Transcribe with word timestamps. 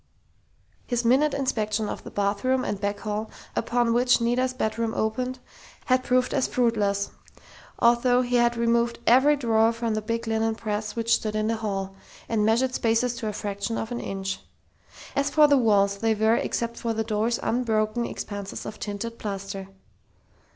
His 0.87 1.05
minute 1.05 1.35
inspection 1.35 1.87
of 1.87 2.03
the 2.03 2.09
bathroom 2.09 2.65
and 2.65 2.81
back 2.81 3.01
hall, 3.01 3.29
upon 3.55 3.93
which 3.93 4.19
Nita's 4.19 4.51
bedroom 4.51 4.95
opened, 4.95 5.37
had 5.85 6.03
proved 6.03 6.33
as 6.33 6.47
fruitless, 6.47 7.11
although 7.77 8.23
he 8.23 8.37
had 8.37 8.57
removed 8.57 8.97
every 9.05 9.35
drawer 9.35 9.71
from 9.71 9.93
the 9.93 10.01
big 10.01 10.25
linen 10.25 10.55
press 10.55 10.95
which 10.95 11.13
stood 11.13 11.35
in 11.35 11.45
the 11.49 11.57
hall, 11.57 11.93
and 12.27 12.43
measured 12.43 12.73
spaces 12.73 13.13
to 13.17 13.27
a 13.27 13.33
fraction 13.33 13.77
of 13.77 13.91
an 13.91 13.99
inch. 13.99 14.39
As 15.15 15.29
for 15.29 15.47
the 15.47 15.55
walls, 15.55 15.99
they 15.99 16.15
were, 16.15 16.35
except 16.35 16.77
for 16.77 16.95
the 16.95 17.03
doors, 17.03 17.39
unbroken 17.43 18.03
expanses 18.03 18.65
of 18.65 18.79
tinted 18.79 19.19
plaster. 19.19 19.67